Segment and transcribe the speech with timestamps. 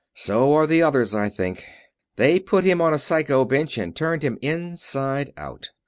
[0.15, 1.63] So are the others, I think.
[2.15, 5.69] They put him on a psycho bench and turned him inside out."